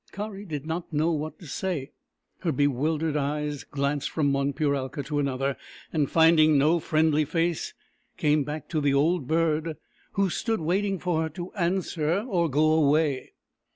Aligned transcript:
Kari 0.11 0.45
did 0.45 0.65
not 0.65 0.91
know 0.91 1.11
what 1.11 1.37
to 1.37 1.45
say. 1.45 1.91
Her 2.39 2.51
bewil 2.51 2.97
dered 2.97 3.15
eyes 3.15 3.63
glanced 3.63 4.09
from 4.09 4.33
one 4.33 4.51
Puralka 4.51 5.05
to 5.05 5.19
another, 5.19 5.57
and, 5.93 6.09
finding 6.09 6.57
no 6.57 6.79
friendly 6.79 7.23
face, 7.23 7.75
came 8.17 8.43
back 8.43 8.67
to 8.69 8.81
the 8.81 8.95
old 8.95 9.27
bird 9.27 9.77
who 10.13 10.31
stood 10.31 10.59
waiting 10.59 10.97
for 10.97 11.21
her 11.21 11.29
to 11.29 11.53
answer 11.53 12.25
or 12.27 12.49
go 12.49 12.71
away. 12.71 13.33